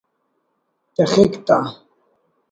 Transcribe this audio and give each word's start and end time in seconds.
تخک 0.95 1.31
تا 1.47 1.57